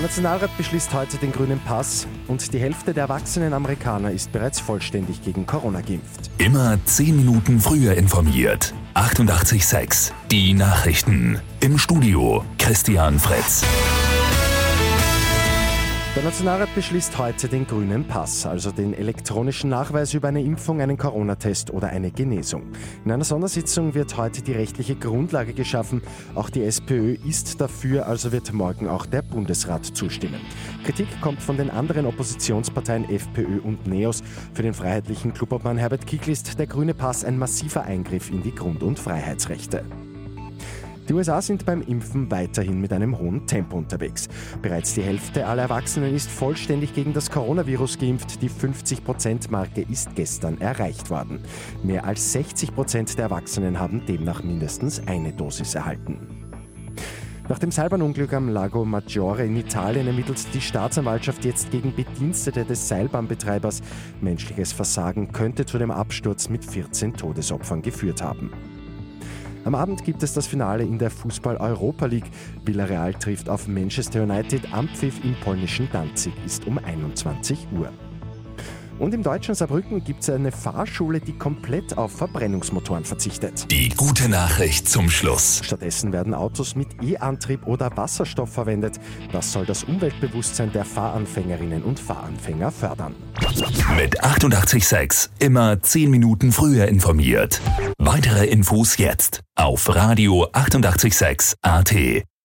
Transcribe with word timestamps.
Der 0.00 0.06
Nationalrat 0.06 0.56
beschließt 0.56 0.94
heute 0.94 1.18
den 1.18 1.30
grünen 1.30 1.60
Pass 1.60 2.06
und 2.26 2.54
die 2.54 2.58
Hälfte 2.58 2.94
der 2.94 3.02
erwachsenen 3.02 3.52
Amerikaner 3.52 4.10
ist 4.10 4.32
bereits 4.32 4.58
vollständig 4.58 5.22
gegen 5.22 5.44
Corona 5.44 5.82
geimpft. 5.82 6.30
Immer 6.38 6.78
10 6.82 7.16
Minuten 7.16 7.60
früher 7.60 7.92
informiert. 7.92 8.72
88.6 8.94 10.12
Die 10.30 10.54
Nachrichten. 10.54 11.38
Im 11.60 11.76
Studio 11.76 12.42
Christian 12.56 13.18
Fritz. 13.18 13.62
Der 16.16 16.24
Nationalrat 16.24 16.74
beschließt 16.74 17.16
heute 17.18 17.46
den 17.46 17.68
grünen 17.68 18.04
Pass, 18.04 18.44
also 18.44 18.72
den 18.72 18.94
elektronischen 18.94 19.70
Nachweis 19.70 20.12
über 20.12 20.26
eine 20.26 20.42
Impfung, 20.42 20.80
einen 20.80 20.96
Corona-Test 20.96 21.70
oder 21.70 21.86
eine 21.86 22.10
Genesung. 22.10 22.64
In 23.04 23.12
einer 23.12 23.22
Sondersitzung 23.22 23.94
wird 23.94 24.16
heute 24.16 24.42
die 24.42 24.50
rechtliche 24.50 24.96
Grundlage 24.96 25.52
geschaffen. 25.52 26.02
Auch 26.34 26.50
die 26.50 26.64
SPÖ 26.64 27.14
ist 27.28 27.60
dafür, 27.60 28.08
also 28.08 28.32
wird 28.32 28.52
morgen 28.52 28.88
auch 28.88 29.06
der 29.06 29.22
Bundesrat 29.22 29.86
zustimmen. 29.86 30.40
Kritik 30.84 31.06
kommt 31.20 31.40
von 31.40 31.56
den 31.56 31.70
anderen 31.70 32.06
Oppositionsparteien 32.06 33.08
FPÖ 33.08 33.60
und 33.60 33.86
NEOS. 33.86 34.24
Für 34.52 34.62
den 34.62 34.74
freiheitlichen 34.74 35.32
Clubobmann 35.32 35.78
Herbert 35.78 36.08
Kickl 36.08 36.32
ist 36.32 36.58
der 36.58 36.66
grüne 36.66 36.92
Pass 36.92 37.24
ein 37.24 37.38
massiver 37.38 37.84
Eingriff 37.84 38.32
in 38.32 38.42
die 38.42 38.54
Grund- 38.54 38.82
und 38.82 38.98
Freiheitsrechte. 38.98 39.84
Die 41.10 41.14
USA 41.14 41.42
sind 41.42 41.66
beim 41.66 41.82
Impfen 41.82 42.30
weiterhin 42.30 42.80
mit 42.80 42.92
einem 42.92 43.18
hohen 43.18 43.44
Tempo 43.44 43.76
unterwegs. 43.76 44.28
Bereits 44.62 44.94
die 44.94 45.02
Hälfte 45.02 45.44
aller 45.44 45.62
Erwachsenen 45.62 46.14
ist 46.14 46.30
vollständig 46.30 46.94
gegen 46.94 47.12
das 47.12 47.32
Coronavirus 47.32 47.98
geimpft. 47.98 48.40
Die 48.40 48.48
50%-Marke 48.48 49.80
ist 49.90 50.14
gestern 50.14 50.60
erreicht 50.60 51.10
worden. 51.10 51.40
Mehr 51.82 52.04
als 52.04 52.32
60% 52.32 53.16
der 53.16 53.24
Erwachsenen 53.24 53.80
haben 53.80 54.06
demnach 54.06 54.44
mindestens 54.44 55.04
eine 55.08 55.32
Dosis 55.32 55.74
erhalten. 55.74 56.46
Nach 57.48 57.58
dem 57.58 57.72
Seilbahnunglück 57.72 58.32
am 58.32 58.48
Lago 58.48 58.84
Maggiore 58.84 59.44
in 59.44 59.56
Italien 59.56 60.06
ermittelt 60.06 60.54
die 60.54 60.60
Staatsanwaltschaft 60.60 61.44
jetzt 61.44 61.72
gegen 61.72 61.92
Bedienstete 61.92 62.64
des 62.64 62.86
Seilbahnbetreibers. 62.86 63.82
Menschliches 64.20 64.72
Versagen 64.72 65.32
könnte 65.32 65.66
zu 65.66 65.76
dem 65.76 65.90
Absturz 65.90 66.48
mit 66.48 66.64
14 66.64 67.14
Todesopfern 67.14 67.82
geführt 67.82 68.22
haben. 68.22 68.52
Am 69.64 69.74
Abend 69.74 70.04
gibt 70.04 70.22
es 70.22 70.32
das 70.32 70.46
Finale 70.46 70.84
in 70.84 70.98
der 70.98 71.10
Fußball-Europa 71.10 72.06
League. 72.06 72.30
Villarreal 72.64 73.12
trifft 73.12 73.50
auf 73.50 73.68
Manchester 73.68 74.22
United. 74.22 74.72
Ampfiff 74.72 75.22
im 75.22 75.34
polnischen 75.40 75.86
Danzig 75.92 76.32
ist 76.46 76.66
um 76.66 76.78
21 76.78 77.66
Uhr. 77.78 77.92
Und 79.00 79.14
im 79.14 79.22
deutschen 79.22 79.54
Saarbrücken 79.54 80.04
gibt 80.04 80.22
es 80.22 80.28
eine 80.28 80.52
Fahrschule, 80.52 81.20
die 81.20 81.32
komplett 81.32 81.96
auf 81.96 82.12
Verbrennungsmotoren 82.12 83.04
verzichtet. 83.04 83.70
Die 83.70 83.88
gute 83.88 84.28
Nachricht 84.28 84.88
zum 84.88 85.08
Schluss. 85.08 85.62
Stattdessen 85.64 86.12
werden 86.12 86.34
Autos 86.34 86.76
mit 86.76 87.02
E-Antrieb 87.02 87.66
oder 87.66 87.96
Wasserstoff 87.96 88.52
verwendet. 88.52 89.00
Das 89.32 89.52
soll 89.52 89.64
das 89.64 89.84
Umweltbewusstsein 89.84 90.70
der 90.72 90.84
Fahranfängerinnen 90.84 91.82
und 91.82 91.98
Fahranfänger 91.98 92.70
fördern. 92.70 93.14
Mit 93.96 94.22
88.6 94.22 95.30
immer 95.38 95.82
10 95.82 96.10
Minuten 96.10 96.52
früher 96.52 96.86
informiert. 96.86 97.62
Weitere 97.98 98.46
Infos 98.46 98.98
jetzt 98.98 99.40
auf 99.56 99.94
Radio 99.94 100.46
886 100.52 101.56
AT. 101.62 101.94